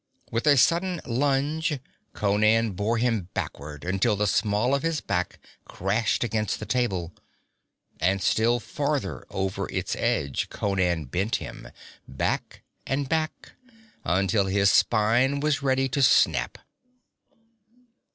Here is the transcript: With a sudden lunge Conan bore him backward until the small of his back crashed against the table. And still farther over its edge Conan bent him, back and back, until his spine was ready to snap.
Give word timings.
With 0.31 0.47
a 0.47 0.57
sudden 0.57 0.99
lunge 1.05 1.77
Conan 2.13 2.71
bore 2.71 2.97
him 2.97 3.29
backward 3.35 3.83
until 3.85 4.15
the 4.15 4.25
small 4.25 4.73
of 4.73 4.81
his 4.81 4.99
back 4.99 5.37
crashed 5.65 6.23
against 6.23 6.59
the 6.59 6.65
table. 6.65 7.13
And 7.99 8.19
still 8.19 8.59
farther 8.59 9.27
over 9.29 9.69
its 9.69 9.95
edge 9.95 10.49
Conan 10.49 11.05
bent 11.05 11.35
him, 11.35 11.67
back 12.07 12.63
and 12.87 13.07
back, 13.07 13.51
until 14.03 14.47
his 14.47 14.71
spine 14.71 15.39
was 15.39 15.61
ready 15.61 15.87
to 15.89 16.01
snap. 16.01 16.57